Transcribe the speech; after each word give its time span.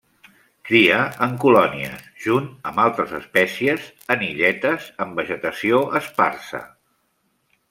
Cria 0.69 0.95
en 1.25 1.35
colònies 1.43 2.07
-junt 2.23 2.47
amb 2.71 2.81
altres 2.85 3.13
espècies- 3.19 3.87
en 4.17 4.27
illetes 4.31 4.89
amb 5.07 5.23
vegetació 5.23 5.87
esparsa. 6.01 6.65